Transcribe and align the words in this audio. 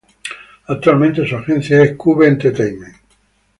Actualmente 0.65 1.27
su 1.27 1.35
agencia 1.35 1.83
es 1.83 1.95
Cube 1.95 2.27
Entertainment. 2.27 2.95